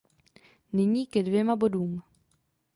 [0.73, 2.03] Nyní ke dvěma bodům.